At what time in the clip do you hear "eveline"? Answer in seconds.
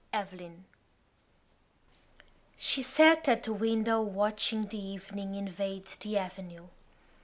0.15-0.65